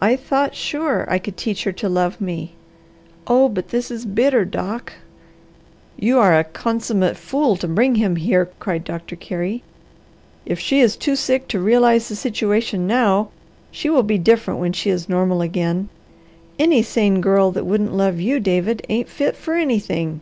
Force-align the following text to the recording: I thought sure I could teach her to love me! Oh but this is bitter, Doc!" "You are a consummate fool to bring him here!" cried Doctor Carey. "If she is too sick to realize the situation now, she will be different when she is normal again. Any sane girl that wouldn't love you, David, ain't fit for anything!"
I 0.00 0.16
thought 0.16 0.56
sure 0.56 1.06
I 1.08 1.20
could 1.20 1.36
teach 1.36 1.62
her 1.62 1.70
to 1.74 1.88
love 1.88 2.20
me! 2.20 2.54
Oh 3.28 3.48
but 3.48 3.68
this 3.68 3.88
is 3.88 4.04
bitter, 4.04 4.44
Doc!" 4.44 4.94
"You 5.96 6.18
are 6.18 6.36
a 6.36 6.42
consummate 6.42 7.16
fool 7.16 7.54
to 7.58 7.68
bring 7.68 7.94
him 7.94 8.16
here!" 8.16 8.50
cried 8.58 8.82
Doctor 8.82 9.14
Carey. 9.14 9.62
"If 10.44 10.58
she 10.58 10.80
is 10.80 10.96
too 10.96 11.14
sick 11.14 11.46
to 11.46 11.60
realize 11.60 12.08
the 12.08 12.16
situation 12.16 12.88
now, 12.88 13.28
she 13.70 13.88
will 13.88 14.02
be 14.02 14.18
different 14.18 14.58
when 14.58 14.72
she 14.72 14.90
is 14.90 15.08
normal 15.08 15.40
again. 15.40 15.88
Any 16.58 16.82
sane 16.82 17.20
girl 17.20 17.52
that 17.52 17.64
wouldn't 17.64 17.94
love 17.94 18.18
you, 18.18 18.40
David, 18.40 18.84
ain't 18.88 19.08
fit 19.08 19.36
for 19.36 19.54
anything!" 19.54 20.20